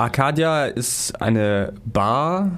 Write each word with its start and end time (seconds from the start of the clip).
Arcadia 0.00 0.64
ist 0.64 1.20
eine 1.20 1.74
Bar, 1.84 2.52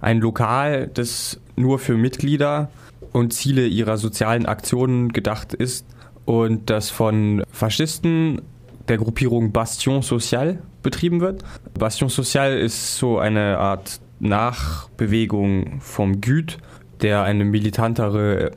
ein 0.00 0.20
Lokal, 0.20 0.88
das 0.94 1.40
nur 1.56 1.80
für 1.80 1.96
Mitglieder 1.96 2.70
und 3.10 3.32
Ziele 3.32 3.66
ihrer 3.66 3.96
sozialen 3.96 4.46
Aktionen 4.46 5.12
gedacht 5.12 5.54
ist 5.54 5.86
und 6.24 6.70
das 6.70 6.90
von 6.90 7.42
Faschisten 7.50 8.42
der 8.86 8.98
Gruppierung 8.98 9.50
Bastion 9.50 10.02
Social 10.02 10.62
betrieben 10.84 11.20
wird. 11.20 11.42
Bastion 11.76 12.10
Social 12.10 12.56
ist 12.56 12.96
so 12.96 13.18
eine 13.18 13.58
Art 13.58 14.00
Nachbewegung 14.20 15.80
vom 15.80 16.20
Güt, 16.20 16.58
der 17.02 17.24
eine 17.24 17.44
militantere, 17.44 18.52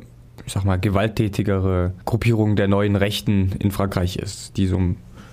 ich 0.45 0.53
sag 0.53 0.63
mal, 0.63 0.79
gewalttätigere 0.79 1.93
Gruppierung 2.05 2.55
der 2.55 2.67
neuen 2.67 2.97
Rechten 2.97 3.53
in 3.57 3.71
Frankreich 3.71 4.17
ist, 4.17 4.57
die 4.57 4.67
so 4.67 4.77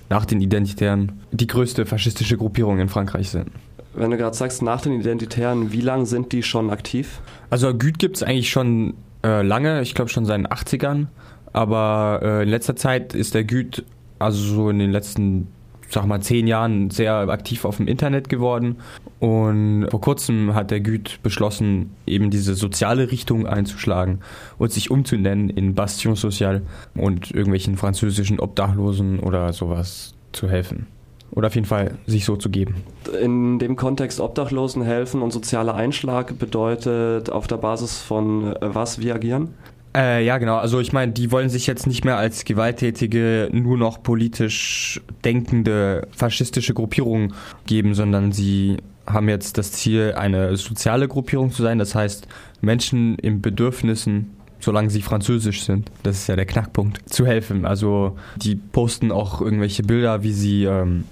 nach 0.09 0.25
den 0.25 0.41
Identitären 0.41 1.13
die 1.31 1.47
größte 1.47 1.85
faschistische 1.85 2.37
Gruppierung 2.37 2.79
in 2.79 2.89
Frankreich 2.89 3.29
sind. 3.29 3.49
Wenn 3.93 4.11
du 4.11 4.17
gerade 4.17 4.35
sagst, 4.35 4.61
nach 4.61 4.81
den 4.81 4.99
Identitären, 4.99 5.71
wie 5.71 5.81
lange 5.81 6.05
sind 6.05 6.33
die 6.33 6.43
schon 6.43 6.69
aktiv? 6.69 7.21
Also 7.49 7.73
Güt 7.73 7.97
gibt 7.97 8.17
es 8.17 8.23
eigentlich 8.23 8.49
schon 8.49 8.95
äh, 9.23 9.41
lange, 9.41 9.81
ich 9.81 9.95
glaube 9.95 10.09
schon 10.09 10.25
seit 10.25 10.37
den 10.37 10.47
80ern. 10.47 11.07
Aber 11.53 12.19
äh, 12.21 12.43
in 12.43 12.49
letzter 12.49 12.75
Zeit 12.75 13.13
ist 13.13 13.33
der 13.33 13.45
Güt, 13.45 13.85
also 14.19 14.37
so 14.43 14.69
in 14.69 14.79
den 14.79 14.91
letzten, 14.91 15.47
sag 15.89 16.05
mal, 16.05 16.21
zehn 16.21 16.47
Jahren 16.47 16.89
sehr 16.89 17.13
aktiv 17.29 17.65
auf 17.65 17.77
dem 17.77 17.87
Internet 17.87 18.29
geworden. 18.29 18.77
Und 19.19 19.87
vor 19.89 20.01
kurzem 20.01 20.53
hat 20.53 20.71
der 20.71 20.81
Güt 20.81 21.19
beschlossen, 21.23 21.91
eben 22.05 22.29
diese 22.29 22.55
soziale 22.55 23.11
Richtung 23.11 23.47
einzuschlagen 23.47 24.19
und 24.57 24.71
sich 24.71 24.91
umzunennen 24.91 25.49
in 25.49 25.75
Bastion 25.75 26.15
Social 26.15 26.61
und 26.95 27.31
irgendwelchen 27.31 27.77
französischen 27.77 28.39
Obdachlosen 28.39 29.19
oder 29.19 29.53
sowas 29.53 30.13
zu 30.31 30.49
helfen 30.49 30.87
oder 31.31 31.47
auf 31.47 31.55
jeden 31.55 31.67
Fall 31.67 31.97
sich 32.07 32.25
so 32.25 32.35
zu 32.35 32.49
geben. 32.49 32.75
In 33.21 33.59
dem 33.59 33.75
Kontext 33.75 34.19
Obdachlosen 34.19 34.83
helfen 34.83 35.21
und 35.21 35.31
sozialer 35.31 35.75
Einschlag 35.75 36.37
bedeutet 36.39 37.29
auf 37.29 37.47
der 37.47 37.57
Basis 37.57 37.99
von 37.99 38.55
äh, 38.55 38.57
was 38.61 38.99
wir 38.99 39.15
agieren? 39.15 39.53
Äh, 39.95 40.25
ja, 40.25 40.37
genau. 40.37 40.57
Also 40.57 40.79
ich 40.81 40.91
meine, 40.91 41.13
die 41.13 41.31
wollen 41.31 41.49
sich 41.49 41.67
jetzt 41.67 41.87
nicht 41.87 42.03
mehr 42.03 42.17
als 42.17 42.43
gewalttätige, 42.43 43.49
nur 43.53 43.77
noch 43.77 44.03
politisch 44.03 45.01
denkende 45.23 46.07
faschistische 46.11 46.73
Gruppierung 46.73 47.33
geben, 47.65 47.93
sondern 47.93 48.33
sie 48.33 48.77
haben 49.07 49.29
jetzt 49.29 49.57
das 49.57 49.71
Ziel, 49.71 50.13
eine 50.17 50.57
soziale 50.57 51.07
Gruppierung 51.07 51.51
zu 51.51 51.63
sein. 51.63 51.79
Das 51.79 51.95
heißt, 51.95 52.27
Menschen 52.61 53.17
in 53.19 53.41
Bedürfnissen 53.41 54.31
solange 54.59 54.89
sie 54.89 55.01
französisch 55.03 55.63
sind. 55.63 55.91
Das 56.01 56.17
ist 56.17 56.27
ja 56.27 56.35
der 56.35 56.47
Knackpunkt. 56.47 57.07
Zu 57.07 57.27
helfen. 57.27 57.65
Also 57.65 58.17
die 58.35 58.55
posten 58.55 59.11
auch 59.11 59.39
irgendwelche 59.39 59.83
Bilder, 59.83 60.23
wie 60.23 60.33
sie 60.33 60.63
ähm, 60.63 61.03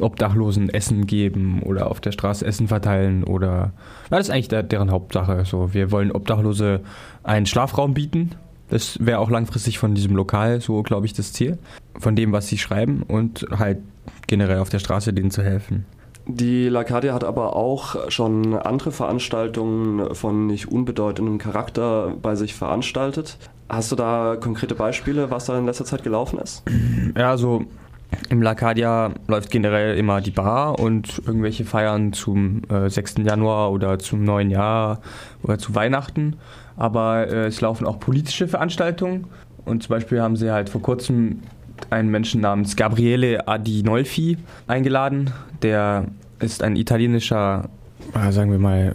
Obdachlosen 0.00 0.68
Essen 0.68 1.06
geben 1.06 1.62
oder 1.62 1.90
auf 1.90 2.00
der 2.00 2.12
Straße 2.12 2.44
Essen 2.44 2.68
verteilen 2.68 3.24
oder 3.24 3.72
das 4.10 4.20
ist 4.20 4.30
eigentlich 4.30 4.48
der, 4.48 4.62
deren 4.62 4.90
Hauptsache. 4.90 5.44
So, 5.44 5.74
wir 5.74 5.90
wollen 5.90 6.12
Obdachlose 6.12 6.80
einen 7.22 7.46
Schlafraum 7.46 7.94
bieten. 7.94 8.32
Das 8.68 8.98
wäre 9.04 9.18
auch 9.18 9.30
langfristig 9.30 9.78
von 9.78 9.94
diesem 9.94 10.16
Lokal 10.16 10.60
so, 10.60 10.82
glaube 10.82 11.06
ich, 11.06 11.12
das 11.12 11.32
Ziel. 11.32 11.58
Von 11.98 12.16
dem, 12.16 12.32
was 12.32 12.48
sie 12.48 12.58
schreiben 12.58 13.02
und 13.02 13.46
halt 13.56 13.78
generell 14.26 14.58
auf 14.58 14.68
der 14.68 14.80
Straße 14.80 15.12
denen 15.12 15.30
zu 15.30 15.42
helfen. 15.42 15.86
Die 16.28 16.68
Lacadia 16.68 17.14
hat 17.14 17.22
aber 17.22 17.54
auch 17.54 18.10
schon 18.10 18.54
andere 18.54 18.90
Veranstaltungen 18.90 20.12
von 20.14 20.48
nicht 20.48 20.66
unbedeutendem 20.66 21.38
Charakter 21.38 22.14
bei 22.20 22.34
sich 22.34 22.54
veranstaltet. 22.54 23.38
Hast 23.68 23.92
du 23.92 23.96
da 23.96 24.36
konkrete 24.40 24.74
Beispiele, 24.74 25.30
was 25.30 25.46
da 25.46 25.56
in 25.56 25.66
letzter 25.66 25.84
Zeit 25.84 26.02
gelaufen 26.02 26.40
ist? 26.40 26.64
Ja, 27.16 27.30
also 27.30 27.64
im 28.28 28.42
Lacadia 28.42 29.12
läuft 29.26 29.50
generell 29.50 29.96
immer 29.96 30.20
die 30.20 30.30
Bar 30.30 30.78
und 30.78 31.22
irgendwelche 31.26 31.64
Feiern 31.64 32.12
zum 32.12 32.62
äh, 32.70 32.88
6. 32.88 33.16
Januar 33.24 33.72
oder 33.72 33.98
zum 33.98 34.24
neuen 34.24 34.50
Jahr 34.50 35.00
oder 35.42 35.58
zu 35.58 35.74
Weihnachten. 35.74 36.36
Aber 36.76 37.28
äh, 37.28 37.46
es 37.46 37.60
laufen 37.60 37.86
auch 37.86 38.00
politische 38.00 38.48
Veranstaltungen. 38.48 39.26
Und 39.64 39.82
zum 39.82 39.90
Beispiel 39.90 40.20
haben 40.20 40.36
sie 40.36 40.50
halt 40.50 40.68
vor 40.68 40.82
kurzem 40.82 41.42
einen 41.90 42.10
Menschen 42.10 42.40
namens 42.40 42.76
Gabriele 42.76 43.46
Adinolfi 43.48 44.38
eingeladen. 44.66 45.32
Der 45.62 46.06
ist 46.38 46.62
ein 46.62 46.76
italienischer, 46.76 47.68
äh, 48.14 48.32
sagen 48.32 48.50
wir 48.50 48.58
mal, 48.58 48.94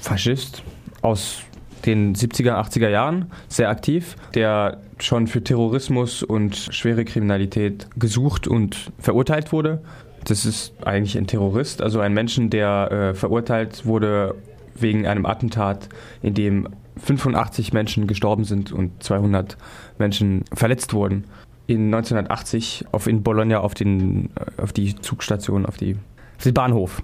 Faschist 0.00 0.62
aus 1.02 1.42
den 1.86 2.14
70er, 2.14 2.52
80er 2.52 2.88
Jahren, 2.88 3.30
sehr 3.48 3.68
aktiv, 3.68 4.16
der 4.34 4.78
schon 4.98 5.26
für 5.26 5.42
Terrorismus 5.42 6.22
und 6.22 6.56
schwere 6.56 7.04
Kriminalität 7.04 7.88
gesucht 7.96 8.46
und 8.46 8.92
verurteilt 8.98 9.52
wurde. 9.52 9.82
Das 10.24 10.44
ist 10.44 10.72
eigentlich 10.84 11.18
ein 11.18 11.26
Terrorist, 11.26 11.82
also 11.82 12.00
ein 12.00 12.14
Menschen, 12.14 12.50
der 12.50 12.90
äh, 12.92 13.14
verurteilt 13.14 13.84
wurde 13.84 14.36
wegen 14.74 15.06
einem 15.06 15.26
Attentat, 15.26 15.88
in 16.22 16.34
dem 16.34 16.68
85 16.98 17.72
Menschen 17.72 18.06
gestorben 18.06 18.44
sind 18.44 18.70
und 18.70 19.02
200 19.02 19.56
Menschen 19.98 20.44
verletzt 20.52 20.94
wurden 20.94 21.24
in 21.66 21.86
1980 21.86 22.86
auf 22.92 23.06
in 23.06 23.22
Bologna 23.22 23.60
auf, 23.60 23.74
den, 23.74 24.30
äh, 24.36 24.62
auf 24.62 24.72
die 24.72 24.96
Zugstation, 24.96 25.66
auf, 25.66 25.76
die, 25.76 25.96
auf 26.36 26.44
den 26.44 26.54
Bahnhof. 26.54 27.02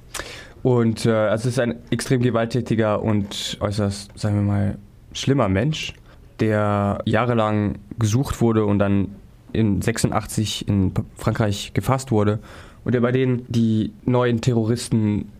Und 0.68 1.06
äh, 1.06 1.12
also 1.12 1.48
es 1.48 1.54
ist 1.54 1.60
ein 1.60 1.76
extrem 1.88 2.20
gewalttätiger 2.20 3.02
und 3.02 3.56
äußerst, 3.58 4.10
sagen 4.18 4.34
wir 4.34 4.42
mal, 4.42 4.78
schlimmer 5.14 5.48
Mensch, 5.48 5.94
der 6.40 6.98
jahrelang 7.06 7.78
gesucht 7.98 8.42
wurde 8.42 8.66
und 8.66 8.78
dann 8.78 9.08
in 9.54 9.80
86 9.80 10.68
in 10.68 10.92
Frankreich 11.16 11.72
gefasst 11.72 12.10
wurde 12.10 12.38
und 12.84 12.94
der 12.94 13.00
bei 13.00 13.12
denen 13.12 13.46
die 13.48 13.94
neuen 14.04 14.42
Terroristen, 14.42 15.32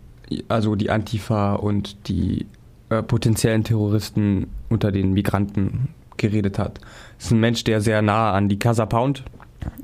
also 0.48 0.76
die 0.76 0.88
Antifa 0.88 1.56
und 1.56 2.08
die 2.08 2.46
äh, 2.88 3.02
potenziellen 3.02 3.64
Terroristen 3.64 4.46
unter 4.70 4.92
den 4.92 5.12
Migranten 5.12 5.88
geredet 6.16 6.58
hat. 6.58 6.80
Es 7.18 7.26
ist 7.26 7.32
ein 7.32 7.40
Mensch, 7.40 7.64
der 7.64 7.82
sehr 7.82 8.00
nah 8.00 8.32
an 8.32 8.48
die 8.48 8.58
Casa 8.58 8.86
Pound 8.86 9.24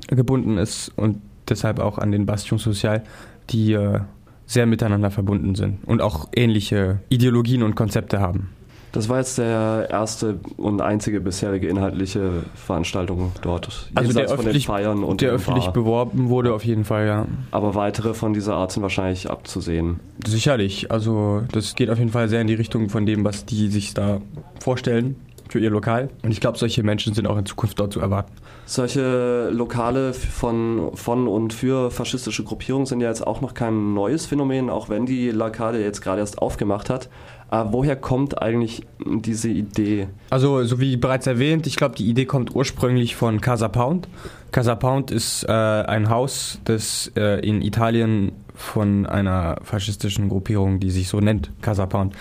gebunden 0.07 0.57
ist 0.57 0.91
und 0.95 1.21
deshalb 1.47 1.77
auch 1.77 1.99
an 1.99 2.11
den 2.11 2.25
Bastion 2.25 2.57
Social, 2.57 3.03
die 3.51 3.73
äh, 3.73 3.99
sehr 4.45 4.65
miteinander 4.65 5.11
verbunden 5.11 5.55
sind 5.55 5.79
und 5.85 6.01
auch 6.01 6.29
ähnliche 6.35 6.99
Ideologien 7.09 7.63
und 7.63 7.75
Konzepte 7.75 8.19
haben. 8.19 8.49
Das 8.95 9.09
war 9.09 9.17
jetzt 9.17 9.37
der 9.37 9.89
erste 9.91 10.39
und 10.55 10.81
einzige 10.81 11.19
bisherige 11.19 11.67
inhaltliche 11.67 12.43
Veranstaltung 12.53 13.33
dort. 13.41 13.89
Also 13.93 14.13
der 14.13 14.29
öffentlich, 14.29 14.67
Feiern 14.67 15.03
und 15.03 15.19
der 15.19 15.31
öffentlich 15.31 15.67
beworben 15.67 16.29
wurde 16.29 16.53
auf 16.53 16.63
jeden 16.63 16.85
Fall, 16.85 17.05
ja. 17.05 17.25
Aber 17.51 17.75
weitere 17.75 18.13
von 18.13 18.33
dieser 18.33 18.55
Art 18.55 18.71
sind 18.71 18.83
wahrscheinlich 18.83 19.29
abzusehen. 19.29 19.99
Sicherlich. 20.25 20.91
Also 20.91 21.41
das 21.51 21.75
geht 21.75 21.89
auf 21.89 21.99
jeden 21.99 22.11
Fall 22.11 22.29
sehr 22.29 22.39
in 22.39 22.47
die 22.47 22.53
Richtung 22.53 22.87
von 22.87 23.05
dem, 23.05 23.25
was 23.25 23.45
die 23.45 23.67
sich 23.67 23.93
da 23.93 24.21
vorstellen 24.61 25.17
für 25.49 25.59
ihr 25.59 25.69
Lokal. 25.69 26.09
Und 26.23 26.31
ich 26.31 26.41
glaube, 26.41 26.57
solche 26.57 26.83
Menschen 26.83 27.13
sind 27.13 27.27
auch 27.27 27.37
in 27.37 27.45
Zukunft 27.45 27.79
dort 27.79 27.93
zu 27.93 27.99
erwarten. 27.99 28.31
Solche 28.65 29.49
Lokale 29.51 30.13
von, 30.13 30.91
von 30.95 31.27
und 31.27 31.53
für 31.53 31.91
faschistische 31.91 32.43
Gruppierungen 32.43 32.85
sind 32.87 32.99
ja 32.99 33.09
jetzt 33.09 33.25
auch 33.25 33.41
noch 33.41 33.53
kein 33.53 33.93
neues 33.93 34.25
Phänomen, 34.25 34.69
auch 34.69 34.89
wenn 34.89 35.05
die 35.05 35.29
Lokale 35.29 35.83
jetzt 35.83 36.01
gerade 36.01 36.19
erst 36.19 36.39
aufgemacht 36.39 36.89
hat. 36.89 37.09
Aber 37.49 37.73
woher 37.73 37.95
kommt 37.95 38.41
eigentlich 38.41 38.87
diese 39.05 39.49
Idee? 39.49 40.07
Also, 40.31 40.63
so 40.63 40.79
wie 40.79 40.97
bereits 40.97 41.27
erwähnt, 41.27 41.67
ich 41.67 41.75
glaube, 41.75 41.95
die 41.95 42.09
Idee 42.09 42.25
kommt 42.25 42.55
ursprünglich 42.55 43.15
von 43.15 43.39
Casa 43.39 43.67
Pound. 43.67 44.07
Casa 44.51 44.73
Pound 44.73 45.11
ist 45.11 45.43
äh, 45.43 45.51
ein 45.51 46.09
Haus, 46.09 46.59
das 46.65 47.11
äh, 47.15 47.47
in 47.47 47.61
Italien 47.61 48.31
von 48.55 49.05
einer 49.05 49.57
faschistischen 49.61 50.29
Gruppierung, 50.29 50.79
die 50.79 50.89
sich 50.89 51.07
so 51.07 51.19
nennt, 51.19 51.51
Casa 51.61 51.85
Pound, 51.85 52.15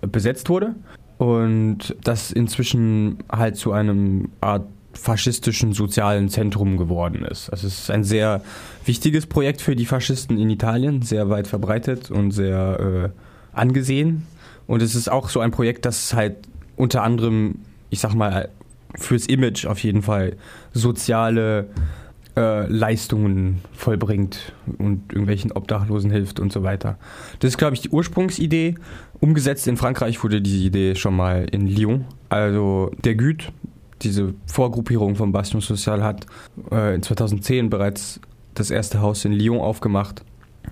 besetzt 0.00 0.48
wurde 0.48 0.74
und 1.20 1.94
das 2.02 2.32
inzwischen 2.32 3.18
halt 3.30 3.56
zu 3.56 3.72
einem 3.72 4.30
Art 4.40 4.64
faschistischen 4.94 5.74
sozialen 5.74 6.30
Zentrum 6.30 6.78
geworden 6.78 7.26
ist. 7.26 7.50
Also 7.50 7.66
es 7.66 7.80
ist 7.80 7.90
ein 7.90 8.04
sehr 8.04 8.40
wichtiges 8.86 9.26
Projekt 9.26 9.60
für 9.60 9.76
die 9.76 9.84
Faschisten 9.84 10.38
in 10.38 10.48
Italien, 10.48 11.02
sehr 11.02 11.28
weit 11.28 11.46
verbreitet 11.46 12.10
und 12.10 12.30
sehr 12.30 13.12
äh, 13.12 13.56
angesehen. 13.58 14.26
Und 14.66 14.80
es 14.80 14.94
ist 14.94 15.12
auch 15.12 15.28
so 15.28 15.40
ein 15.40 15.50
Projekt, 15.50 15.84
das 15.84 16.14
halt 16.14 16.36
unter 16.76 17.02
anderem, 17.02 17.56
ich 17.90 18.00
sag 18.00 18.14
mal, 18.14 18.48
fürs 18.94 19.26
Image 19.26 19.66
auf 19.66 19.80
jeden 19.80 20.00
Fall 20.00 20.38
soziale 20.72 21.68
äh, 22.36 22.66
Leistungen 22.66 23.60
vollbringt 23.72 24.52
und 24.78 25.12
irgendwelchen 25.12 25.52
Obdachlosen 25.52 26.10
hilft 26.10 26.40
und 26.40 26.52
so 26.52 26.62
weiter. 26.62 26.98
Das 27.40 27.50
ist, 27.50 27.58
glaube 27.58 27.74
ich, 27.74 27.80
die 27.80 27.90
Ursprungsidee. 27.90 28.74
Umgesetzt 29.20 29.66
in 29.68 29.76
Frankreich 29.76 30.22
wurde 30.22 30.40
diese 30.40 30.58
Idee 30.58 30.94
schon 30.94 31.16
mal 31.16 31.46
in 31.50 31.66
Lyon. 31.66 32.04
Also 32.28 32.90
der 33.04 33.14
Güt, 33.14 33.52
diese 34.02 34.34
Vorgruppierung 34.46 35.16
von 35.16 35.32
Bastion 35.32 35.60
Social, 35.60 36.02
hat 36.02 36.26
äh, 36.70 36.94
in 36.94 37.02
2010 37.02 37.70
bereits 37.70 38.20
das 38.54 38.70
erste 38.70 39.00
Haus 39.00 39.24
in 39.24 39.32
Lyon 39.32 39.60
aufgemacht 39.60 40.22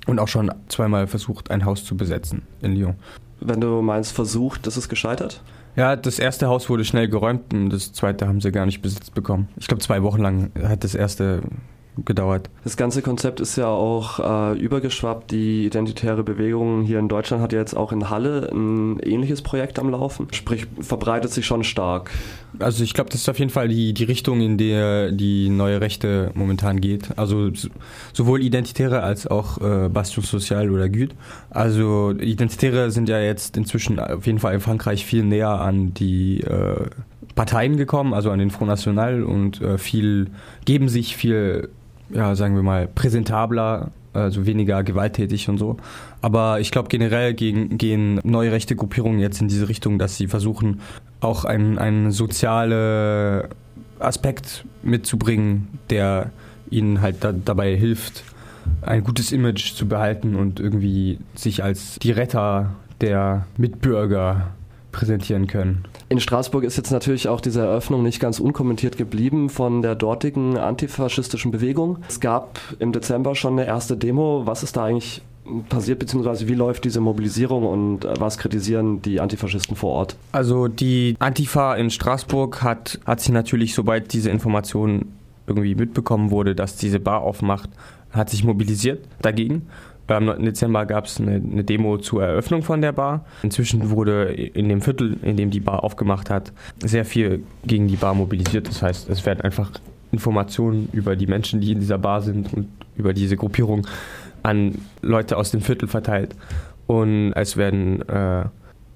und 0.07 0.19
auch 0.19 0.29
schon 0.29 0.51
zweimal 0.69 1.07
versucht, 1.07 1.51
ein 1.51 1.65
Haus 1.65 1.85
zu 1.85 1.97
besetzen 1.97 2.43
in 2.63 2.75
Lyon. 2.75 2.95
Wenn 3.41 3.61
du 3.61 3.83
meinst 3.83 4.13
versucht, 4.13 4.67
das 4.67 4.77
ist 4.77 4.89
gescheitert? 4.89 5.43
Ja, 5.79 5.95
das 5.95 6.19
erste 6.19 6.49
Haus 6.49 6.69
wurde 6.69 6.85
schnell 6.85 7.07
geräumt 7.07 7.55
und 7.55 7.71
das 7.71 7.93
zweite 7.93 8.27
haben 8.27 8.41
sie 8.41 8.51
gar 8.51 8.67
nicht 8.67 8.83
besitzt 8.83 9.15
bekommen. 9.15 9.49
Ich 9.59 9.69
glaube, 9.69 9.81
zwei 9.81 10.03
Wochen 10.03 10.21
lang 10.21 10.51
hat 10.61 10.83
das 10.83 10.97
erste 10.97 11.41
gedauert. 12.05 12.51
Das 12.65 12.77
ganze 12.77 13.03
Konzept 13.03 13.41
ist 13.41 13.57
ja 13.57 13.69
auch 13.69 14.53
äh, 14.53 14.59
übergeschwappt. 14.59 15.31
Die 15.31 15.67
identitäre 15.67 16.23
Bewegung 16.23 16.83
hier 16.83 16.99
in 16.99 17.09
Deutschland 17.09 17.43
hat 17.43 17.53
ja 17.53 17.59
jetzt 17.59 17.77
auch 17.77 17.93
in 17.93 18.11
Halle 18.11 18.51
ein 18.53 18.99
ähnliches 19.01 19.43
Projekt 19.43 19.79
am 19.79 19.91
Laufen. 19.91 20.29
Sprich, 20.33 20.67
verbreitet 20.81 21.33
sich 21.33 21.47
schon 21.47 21.65
stark. 21.65 22.11
Also 22.59 22.83
ich 22.83 22.95
glaube, 22.95 23.11
das 23.11 23.21
ist 23.21 23.29
auf 23.29 23.39
jeden 23.39 23.51
Fall 23.51 23.69
die, 23.69 23.93
die 23.93 24.05
Richtung, 24.05 24.41
in 24.41 24.59
der 24.59 25.13
die 25.13 25.49
neue 25.49 25.81
Rechte 25.81 26.31
momentan 26.35 26.81
geht. 26.81 27.19
Also 27.19 27.51
sowohl 28.13 28.43
Identitäre 28.43 29.03
als 29.03 29.27
auch 29.27 29.61
äh, 29.61 29.89
Bastion 29.89 30.25
Social 30.25 30.71
oder 30.71 30.89
Güt. 30.89 31.15
Also 31.51 32.13
Identitäre 32.13 32.91
sind 32.91 33.09
ja 33.09 33.21
jetzt 33.21 33.57
inzwischen 33.57 33.99
auf 33.99 34.27
jeden 34.27 34.39
Fall 34.39 34.55
in 34.55 34.61
Frankreich 34.61 35.05
viel 35.05 35.25
näher 35.25 35.61
an 35.61 35.95
die 35.95 36.41
äh, 36.41 36.87
Parteien 37.39 37.77
gekommen, 37.77 38.15
also 38.15 38.33
an 38.33 38.41
den 38.41 38.51
Front 38.51 38.69
National 38.69 39.23
und 39.23 39.61
äh, 39.61 39.79
viel 39.79 40.27
geben 40.65 40.89
sich 40.89 41.17
viel, 41.17 41.69
ja, 42.11 42.35
sagen 42.35 42.55
wir 42.55 42.63
mal, 42.63 42.87
präsentabler, 42.87 43.91
also 44.13 44.47
weniger 44.47 44.83
gewalttätig 44.83 45.49
und 45.49 45.59
so. 45.59 45.77
Aber 46.23 46.61
ich 46.61 46.71
glaube 46.71 46.89
generell 46.89 47.35
gegen, 47.35 47.79
gehen 47.79 48.21
neue 48.25 48.53
rechte 48.53 48.77
Gruppierungen 48.77 49.21
jetzt 49.21 49.41
in 49.41 49.49
diese 49.49 49.69
Richtung, 49.69 49.99
dass 49.99 50.17
sie 50.17 50.27
versuchen, 50.27 50.81
auch 51.21 51.45
einen, 51.45 51.79
einen 51.79 52.11
sozialen 52.11 53.49
Aspekt 53.99 54.65
mitzubringen, 54.83 55.69
der 55.91 56.31
ihnen 56.71 57.01
halt 57.01 57.25
da, 57.25 57.33
dabei 57.33 57.77
hilft, 57.77 58.25
ein 58.83 59.03
gutes 59.03 59.33
Image 59.33 59.75
zu 59.75 59.89
behalten 59.89 60.35
und 60.35 60.61
irgendwie 60.61 61.19
sich 61.35 61.65
als 61.65 61.99
die 61.99 62.11
Retter 62.11 62.75
der 63.01 63.47
Mitbürger 63.57 64.49
präsentieren 64.99 65.47
können. 65.47 65.85
In 66.09 66.19
Straßburg 66.19 66.65
ist 66.65 66.77
jetzt 66.77 66.91
natürlich 66.91 67.29
auch 67.29 67.41
diese 67.41 67.61
Eröffnung 67.61 68.03
nicht 68.03 68.19
ganz 68.19 68.41
unkommentiert 68.41 68.97
geblieben 68.97 69.49
von 69.49 69.81
der 69.81 69.95
dortigen 69.95 70.59
antifaschistischen 70.59 71.53
Bewegung. 71.53 71.99
Es 72.09 72.19
gab 72.19 72.59
im 72.81 72.91
Dezember 72.91 73.37
schon 73.37 73.53
eine 73.53 73.65
erste 73.65 73.97
Demo. 73.97 74.43
Was 74.45 74.65
ist 74.65 74.77
da 74.77 74.87
eigentlich 74.87 75.23
passiert, 75.69 76.01
beziehungsweise 76.01 76.49
wie 76.49 76.55
läuft 76.55 76.85
diese 76.85 77.01
Mobilisierung 77.01 77.65
und 77.65 78.09
was 78.19 78.39
kritisieren 78.39 79.01
die 79.01 79.21
Antifaschisten 79.21 79.77
vor 79.77 79.91
Ort? 79.91 80.17
Also 80.33 80.67
die 80.67 81.15
Antifa 81.21 81.77
in 81.77 81.91
Straßburg 81.91 82.63
hat, 82.65 82.99
hat 83.07 83.21
sich 83.21 83.31
natürlich, 83.31 83.75
sobald 83.75 84.13
diese 84.13 84.31
Information 84.31 85.13
irgendwie 85.47 85.77
mitbekommen 85.77 86.33
wurde, 86.33 86.57
dass 86.57 86.75
diese 86.77 86.99
Bar 86.99 87.23
aufmacht, 87.23 87.71
hat 88.11 88.31
sich 88.31 88.43
mobilisiert 88.43 89.07
dagegen 89.23 89.69
am 90.17 90.25
9. 90.25 90.45
Dezember 90.45 90.87
gab 90.87 91.07
es 91.07 91.21
eine, 91.21 91.35
eine, 91.35 91.65
Demo 91.65 91.99
zur 91.99 92.25
Eröffnung 92.25 92.63
von 92.63 92.81
der 92.81 92.93
Bar. 92.93 93.25
Inzwischen 93.43 93.91
wurde 93.91 94.33
in 94.33 94.69
dem 94.69 94.81
Viertel, 94.81 95.17
in 95.23 95.37
dem 95.37 95.51
die 95.51 95.61
Bar 95.61 95.85
aufgemacht 95.85 96.31
hat, 96.31 96.53
sehr 96.83 97.05
viel 97.05 97.43
gegen 97.65 97.89
die 97.89 97.97
Bar 97.97 98.15
mobilisiert. 98.15 98.69
Das 98.69 98.83
heißt, 98.83 99.09
es 99.11 99.27
werden 99.27 99.41
einfach 99.43 99.71
Informationen 100.13 100.89
über 100.93 101.17
die 101.17 101.27
Menschen, 101.27 101.61
die 101.61 101.73
in 101.73 101.81
dieser 101.81 101.99
Bar 101.99 102.23
sind 102.23 102.53
und 102.55 102.69
über 102.97 103.13
diese 103.13 103.37
Gruppierung 103.37 103.87
an 104.43 104.77
Leute 105.03 105.37
aus 105.37 105.51
dem 105.51 105.61
Viertel 105.61 105.89
verteilt. 105.89 106.35
Und 106.87 107.33
es 107.35 107.57
werden 107.57 108.09
äh, 108.09 108.47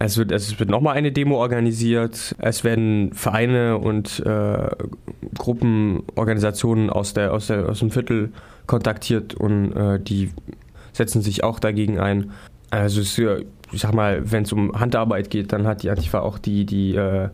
es 0.05 0.19
wird, 0.19 0.33
es 0.33 0.59
wird 0.59 0.69
nochmal 0.69 0.97
eine 0.97 1.13
Demo 1.13 1.37
organisiert. 1.37 2.35
Es 2.39 2.65
werden 2.65 3.13
Vereine 3.13 3.79
und 3.79 4.21
äh, 4.27 4.69
Gruppen, 5.39 6.03
Organisationen 6.17 6.91
aus, 6.91 7.15
der, 7.15 7.33
aus, 7.33 7.47
der, 7.47 7.69
aus 7.69 7.79
dem 7.79 7.93
Viertel 7.93 8.33
kontaktiert 8.67 9.35
und 9.35 9.73
äh, 9.73 10.01
die 10.01 10.31
setzen 10.93 11.23
sich 11.23 11.45
auch 11.45 11.59
dagegen 11.59 11.99
ein. 11.99 12.33
Also 12.71 13.01
ich 13.01 13.81
sag 13.81 13.95
mal, 13.95 14.31
wenn 14.31 14.45
es 14.45 14.53
um 14.53 14.79
Handarbeit 14.79 15.31
geht, 15.31 15.53
dann 15.53 15.67
hat 15.67 15.83
die 15.83 15.91
Antifa 15.91 16.21
auch 16.21 16.39
die, 16.39 16.65
die, 16.65 16.95
äh, 16.95 17.29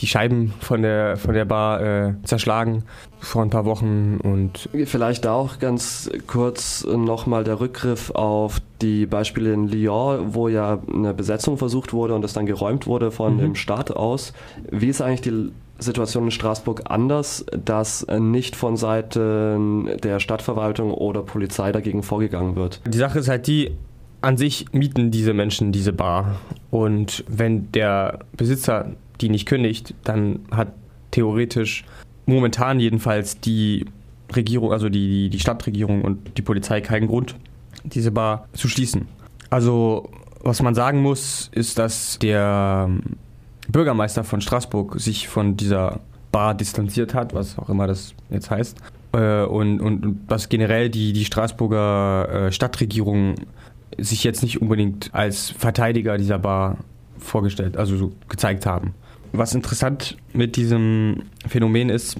die 0.00 0.06
Scheiben 0.06 0.52
von 0.60 0.82
der, 0.82 1.16
von 1.16 1.34
der 1.34 1.44
Bar 1.44 1.80
äh, 1.80 2.14
zerschlagen 2.24 2.84
vor 3.18 3.42
ein 3.42 3.50
paar 3.50 3.64
Wochen. 3.64 4.18
Und 4.22 4.68
Vielleicht 4.84 5.26
auch 5.26 5.58
ganz 5.58 6.10
kurz 6.26 6.84
nochmal 6.84 7.44
der 7.44 7.60
Rückgriff 7.60 8.10
auf 8.10 8.60
die 8.82 9.06
Beispiele 9.06 9.52
in 9.52 9.68
Lyon, 9.68 10.34
wo 10.34 10.48
ja 10.48 10.80
eine 10.92 11.14
Besetzung 11.14 11.56
versucht 11.56 11.92
wurde 11.92 12.14
und 12.14 12.22
das 12.22 12.32
dann 12.32 12.46
geräumt 12.46 12.86
wurde 12.86 13.10
von 13.10 13.36
mhm. 13.36 13.40
dem 13.40 13.54
Staat 13.54 13.90
aus. 13.90 14.32
Wie 14.70 14.88
ist 14.88 15.00
eigentlich 15.00 15.22
die 15.22 15.52
Situation 15.78 16.24
in 16.24 16.30
Straßburg 16.30 16.82
anders, 16.86 17.46
dass 17.52 18.06
nicht 18.06 18.56
von 18.56 18.76
Seiten 18.76 19.90
der 20.02 20.20
Stadtverwaltung 20.20 20.92
oder 20.92 21.22
Polizei 21.22 21.72
dagegen 21.72 22.02
vorgegangen 22.02 22.56
wird? 22.56 22.80
Die 22.86 22.98
Sache 22.98 23.18
ist 23.18 23.28
halt 23.28 23.46
die, 23.46 23.72
an 24.20 24.36
sich 24.36 24.66
mieten 24.72 25.10
diese 25.10 25.34
Menschen 25.34 25.72
diese 25.72 25.92
Bar. 25.92 26.36
Und 26.70 27.24
wenn 27.28 27.70
der 27.72 28.20
Besitzer 28.36 28.92
die 29.20 29.28
nicht 29.28 29.46
kündigt, 29.46 29.94
dann 30.04 30.40
hat 30.50 30.72
theoretisch 31.10 31.84
momentan 32.26 32.80
jedenfalls 32.80 33.40
die 33.40 33.86
Regierung, 34.34 34.72
also 34.72 34.88
die, 34.88 35.30
die 35.30 35.38
Stadtregierung 35.38 36.02
und 36.02 36.36
die 36.36 36.42
Polizei 36.42 36.80
keinen 36.80 37.06
Grund, 37.06 37.36
diese 37.84 38.10
Bar 38.10 38.48
zu 38.52 38.68
schließen. 38.68 39.06
Also 39.50 40.10
was 40.40 40.62
man 40.62 40.74
sagen 40.74 41.00
muss, 41.00 41.48
ist, 41.52 41.78
dass 41.78 42.18
der 42.18 42.90
Bürgermeister 43.68 44.24
von 44.24 44.40
Straßburg 44.40 45.00
sich 45.00 45.28
von 45.28 45.56
dieser 45.56 46.00
Bar 46.32 46.54
distanziert 46.54 47.14
hat, 47.14 47.34
was 47.34 47.58
auch 47.58 47.68
immer 47.68 47.86
das 47.86 48.14
jetzt 48.30 48.50
heißt. 48.50 48.76
Äh, 49.12 49.44
und, 49.44 49.80
und, 49.80 50.04
und 50.04 50.20
was 50.26 50.48
generell 50.48 50.90
die, 50.90 51.12
die 51.12 51.24
Straßburger 51.24 52.46
äh, 52.48 52.52
Stadtregierung 52.52 53.36
sich 53.96 54.24
jetzt 54.24 54.42
nicht 54.42 54.60
unbedingt 54.60 55.10
als 55.14 55.50
Verteidiger 55.50 56.18
dieser 56.18 56.38
Bar 56.38 56.78
vorgestellt, 57.18 57.76
also 57.76 57.96
so 57.96 58.12
gezeigt 58.28 58.66
haben. 58.66 58.94
Was 59.36 59.52
interessant 59.52 60.16
mit 60.32 60.54
diesem 60.54 61.24
Phänomen 61.48 61.90
ist, 61.90 62.16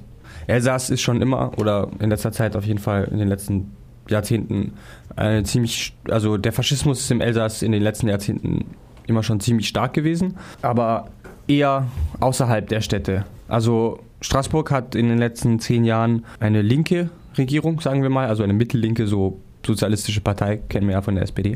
Elsass 0.47 0.89
ist 0.89 1.01
schon 1.01 1.21
immer 1.21 1.57
oder 1.57 1.89
in 1.99 2.09
letzter 2.09 2.33
Zeit 2.33 2.57
auf 2.57 2.65
jeden 2.65 2.79
Fall 2.79 3.05
in 3.05 3.19
den 3.19 3.29
letzten 3.29 3.71
Jahrzehnten 4.09 4.73
eine 5.15 5.43
ziemlich, 5.43 5.95
also 6.11 6.35
der 6.35 6.51
Faschismus 6.51 6.99
ist 6.99 7.11
im 7.11 7.21
Elsass 7.21 7.61
in 7.61 7.71
den 7.71 7.81
letzten 7.81 8.09
Jahrzehnten 8.09 8.65
immer 9.07 9.23
schon 9.23 9.39
ziemlich 9.39 9.69
stark 9.69 9.93
gewesen, 9.93 10.35
aber 10.61 11.07
eher 11.47 11.87
außerhalb 12.19 12.67
der 12.67 12.81
Städte. 12.81 13.23
Also 13.47 13.99
Straßburg 14.19 14.69
hat 14.71 14.93
in 14.93 15.07
den 15.07 15.17
letzten 15.17 15.59
zehn 15.59 15.85
Jahren 15.85 16.25
eine 16.41 16.61
linke 16.61 17.09
Regierung, 17.37 17.79
sagen 17.79 18.01
wir 18.01 18.09
mal, 18.09 18.27
also 18.27 18.43
eine 18.43 18.53
mittellinke, 18.53 19.07
so 19.07 19.39
sozialistische 19.65 20.19
Partei, 20.19 20.57
kennen 20.57 20.87
wir 20.87 20.95
ja 20.95 21.01
von 21.01 21.15
der 21.15 21.23
SPD. 21.23 21.55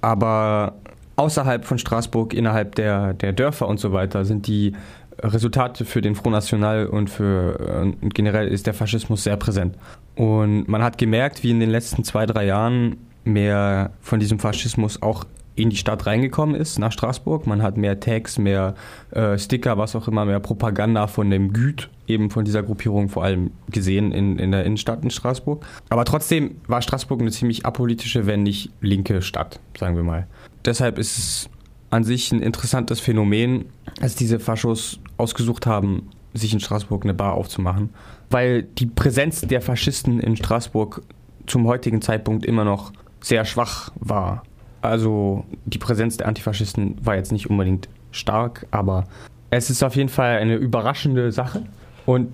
Aber 0.00 0.74
außerhalb 1.16 1.64
von 1.64 1.78
Straßburg, 1.78 2.34
innerhalb 2.34 2.74
der, 2.74 3.14
der 3.14 3.32
Dörfer 3.32 3.68
und 3.68 3.78
so 3.78 3.92
weiter, 3.92 4.24
sind 4.24 4.46
die 4.46 4.72
Resultate 5.20 5.84
für 5.84 6.00
den 6.00 6.14
Front 6.14 6.32
National 6.32 6.86
und 6.86 7.08
für 7.08 7.94
und 8.00 8.14
generell 8.14 8.48
ist 8.48 8.66
der 8.66 8.74
Faschismus 8.74 9.24
sehr 9.24 9.36
präsent. 9.36 9.76
Und 10.16 10.68
man 10.68 10.82
hat 10.82 10.98
gemerkt, 10.98 11.42
wie 11.42 11.50
in 11.50 11.60
den 11.60 11.70
letzten 11.70 12.04
zwei, 12.04 12.26
drei 12.26 12.46
Jahren 12.46 12.96
mehr 13.24 13.92
von 14.00 14.20
diesem 14.20 14.38
Faschismus 14.38 15.02
auch 15.02 15.24
in 15.56 15.70
die 15.70 15.76
Stadt 15.76 16.06
reingekommen 16.06 16.54
ist, 16.54 16.78
nach 16.78 16.92
Straßburg. 16.92 17.46
Man 17.46 17.62
hat 17.62 17.76
mehr 17.76 18.00
Tags, 18.00 18.38
mehr 18.38 18.74
äh, 19.12 19.38
Sticker, 19.38 19.78
was 19.78 19.94
auch 19.94 20.08
immer, 20.08 20.24
mehr 20.24 20.40
Propaganda 20.40 21.06
von 21.06 21.30
dem 21.30 21.52
Güt, 21.52 21.90
eben 22.06 22.30
von 22.30 22.44
dieser 22.44 22.62
Gruppierung 22.62 23.08
vor 23.08 23.24
allem 23.24 23.52
gesehen 23.70 24.12
in, 24.12 24.38
in 24.38 24.50
der 24.50 24.64
Innenstadt 24.64 25.04
in 25.04 25.10
Straßburg. 25.10 25.64
Aber 25.88 26.04
trotzdem 26.04 26.56
war 26.66 26.82
Straßburg 26.82 27.20
eine 27.20 27.30
ziemlich 27.30 27.64
apolitische, 27.64 28.26
wenn 28.26 28.42
nicht 28.42 28.70
linke 28.80 29.22
Stadt, 29.22 29.60
sagen 29.78 29.96
wir 29.96 30.02
mal. 30.02 30.26
Deshalb 30.64 30.98
ist 30.98 31.18
es 31.18 31.50
an 31.90 32.02
sich 32.02 32.32
ein 32.32 32.40
interessantes 32.40 32.98
Phänomen, 32.98 33.66
als 34.00 34.16
diese 34.16 34.40
Faschos 34.40 34.98
ausgesucht 35.16 35.66
haben, 35.66 36.10
sich 36.32 36.52
in 36.52 36.58
Straßburg 36.58 37.04
eine 37.04 37.14
Bar 37.14 37.34
aufzumachen, 37.34 37.90
weil 38.28 38.64
die 38.64 38.86
Präsenz 38.86 39.42
der 39.42 39.60
Faschisten 39.60 40.18
in 40.18 40.36
Straßburg 40.36 41.02
zum 41.46 41.66
heutigen 41.68 42.02
Zeitpunkt 42.02 42.44
immer 42.44 42.64
noch 42.64 42.92
sehr 43.20 43.44
schwach 43.44 43.92
war. 43.94 44.42
Also 44.84 45.44
die 45.64 45.78
Präsenz 45.78 46.18
der 46.18 46.28
Antifaschisten 46.28 46.96
war 47.02 47.16
jetzt 47.16 47.32
nicht 47.32 47.48
unbedingt 47.48 47.88
stark, 48.12 48.66
aber 48.70 49.04
es 49.50 49.70
ist 49.70 49.82
auf 49.82 49.96
jeden 49.96 50.08
Fall 50.08 50.36
eine 50.38 50.56
überraschende 50.56 51.32
Sache. 51.32 51.62
Und 52.06 52.32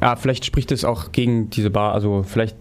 ja, 0.00 0.16
vielleicht 0.16 0.44
spricht 0.44 0.72
es 0.72 0.84
auch 0.84 1.12
gegen 1.12 1.50
diese 1.50 1.70
Bar, 1.70 1.92
also 1.92 2.22
vielleicht 2.22 2.56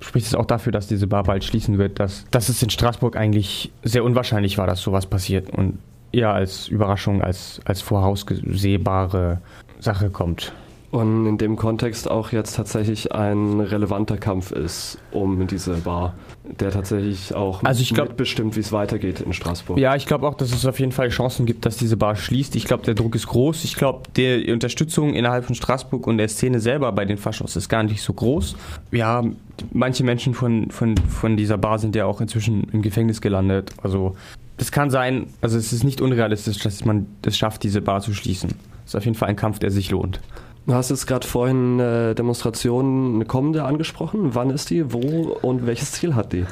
spricht 0.00 0.26
es 0.26 0.34
auch 0.34 0.46
dafür, 0.46 0.72
dass 0.72 0.86
diese 0.86 1.06
Bar 1.06 1.24
bald 1.24 1.44
schließen 1.44 1.78
wird, 1.78 1.98
dass, 1.98 2.24
dass 2.30 2.48
es 2.48 2.62
in 2.62 2.70
Straßburg 2.70 3.16
eigentlich 3.16 3.72
sehr 3.82 4.04
unwahrscheinlich 4.04 4.58
war, 4.58 4.66
dass 4.66 4.80
sowas 4.80 5.06
passiert 5.06 5.50
und 5.50 5.78
eher 6.12 6.32
als 6.32 6.68
Überraschung, 6.68 7.22
als, 7.22 7.60
als 7.64 7.80
vorausgesehbare 7.80 9.40
Sache 9.80 10.10
kommt 10.10 10.52
und 10.94 11.26
in 11.26 11.38
dem 11.38 11.56
Kontext 11.56 12.08
auch 12.08 12.30
jetzt 12.30 12.54
tatsächlich 12.54 13.12
ein 13.12 13.58
relevanter 13.58 14.16
Kampf 14.16 14.52
ist 14.52 14.98
um 15.10 15.44
diese 15.48 15.72
Bar, 15.78 16.14
der 16.44 16.70
tatsächlich 16.70 17.34
auch 17.34 17.64
also 17.64 17.82
ich 17.82 17.92
glaub, 17.92 18.10
mitbestimmt, 18.10 18.54
wie 18.54 18.60
es 18.60 18.70
weitergeht 18.70 19.20
in 19.20 19.32
Straßburg. 19.32 19.76
Ja, 19.76 19.96
ich 19.96 20.06
glaube 20.06 20.28
auch, 20.28 20.34
dass 20.34 20.52
es 20.52 20.64
auf 20.64 20.78
jeden 20.78 20.92
Fall 20.92 21.08
Chancen 21.08 21.46
gibt, 21.46 21.66
dass 21.66 21.76
diese 21.76 21.96
Bar 21.96 22.14
schließt. 22.14 22.54
Ich 22.54 22.64
glaube, 22.64 22.84
der 22.84 22.94
Druck 22.94 23.16
ist 23.16 23.26
groß. 23.26 23.64
Ich 23.64 23.74
glaube, 23.74 24.02
die 24.16 24.52
Unterstützung 24.52 25.14
innerhalb 25.14 25.46
von 25.46 25.56
Straßburg 25.56 26.06
und 26.06 26.18
der 26.18 26.28
Szene 26.28 26.60
selber 26.60 26.92
bei 26.92 27.04
den 27.04 27.16
Faschos 27.16 27.56
ist 27.56 27.68
gar 27.68 27.82
nicht 27.82 28.00
so 28.00 28.12
groß. 28.12 28.54
Ja, 28.92 29.24
manche 29.72 30.04
Menschen 30.04 30.32
von, 30.32 30.70
von, 30.70 30.96
von 30.96 31.36
dieser 31.36 31.58
Bar 31.58 31.80
sind 31.80 31.96
ja 31.96 32.06
auch 32.06 32.20
inzwischen 32.20 32.68
im 32.72 32.82
Gefängnis 32.82 33.20
gelandet. 33.20 33.72
Also 33.82 34.14
es 34.58 34.70
kann 34.70 34.90
sein, 34.90 35.26
also 35.40 35.58
es 35.58 35.72
ist 35.72 35.82
nicht 35.82 36.00
unrealistisch, 36.00 36.58
dass 36.58 36.84
man 36.84 37.06
es 37.22 37.36
schafft, 37.36 37.64
diese 37.64 37.80
Bar 37.80 38.00
zu 38.00 38.14
schließen. 38.14 38.50
Es 38.84 38.90
ist 38.92 38.94
auf 38.94 39.04
jeden 39.04 39.16
Fall 39.16 39.28
ein 39.28 39.36
Kampf, 39.36 39.58
der 39.58 39.72
sich 39.72 39.90
lohnt. 39.90 40.20
Du 40.66 40.72
hast 40.72 40.88
jetzt 40.88 41.06
gerade 41.06 41.26
vorhin 41.26 41.78
eine 41.78 42.14
Demonstration, 42.14 43.16
eine 43.16 43.26
kommende 43.26 43.64
angesprochen. 43.64 44.34
Wann 44.34 44.48
ist 44.48 44.70
die? 44.70 44.94
Wo 44.94 45.36
und 45.42 45.66
welches 45.66 45.92
Ziel 45.92 46.14
hat 46.14 46.32
die? 46.32 46.46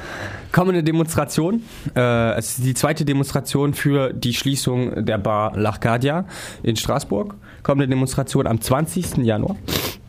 Kommende 0.51 0.83
Demonstration. 0.83 1.63
Äh, 1.95 2.33
es 2.37 2.59
ist 2.59 2.65
die 2.65 2.75
zweite 2.75 3.05
Demonstration 3.05 3.73
für 3.73 4.13
die 4.13 4.35
Schließung 4.35 5.03
der 5.03 5.17
Bar 5.17 5.57
L'Arcadia 5.57 6.25
in 6.61 6.75
Straßburg. 6.75 7.33
Kommende 7.63 7.87
Demonstration 7.87 8.45
am 8.45 8.61
20. 8.61 9.17
Januar. 9.17 9.55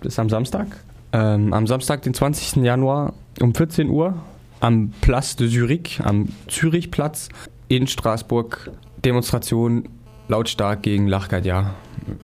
Das 0.03 0.13
ist 0.13 0.19
am 0.19 0.29
Samstag. 0.29 0.67
Ähm, 1.15 1.55
am 1.55 1.67
Samstag, 1.67 2.03
den 2.03 2.13
20. 2.13 2.63
Januar 2.63 3.15
um 3.41 3.55
14 3.55 3.89
Uhr 3.89 4.15
am 4.61 4.93
Place 5.01 5.37
de 5.37 5.49
Zurich, 5.49 6.01
am 6.05 6.29
Zürichplatz 6.49 7.31
in 7.69 7.87
Straßburg. 7.87 8.71
Demonstration 9.03 9.89
lautstark 10.29 10.83
gegen 10.83 11.09
L'Arcadia. 11.09 11.71